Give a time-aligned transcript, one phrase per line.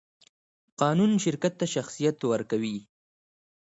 [0.81, 2.77] قانون شرکت ته شخصیت ورکوي.